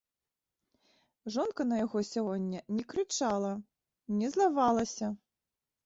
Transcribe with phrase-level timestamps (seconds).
[1.35, 3.53] Жонка на яго сягоння не крычала,
[4.19, 5.17] не злавалася.